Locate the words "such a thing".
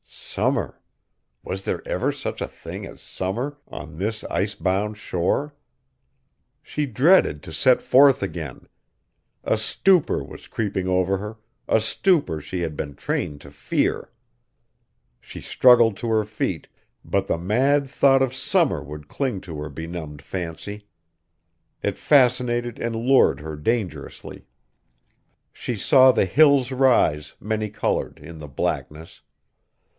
2.11-2.85